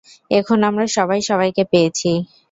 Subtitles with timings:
[0.31, 2.11] এখন আমরা সবাই সবাইকে পেয়েছি।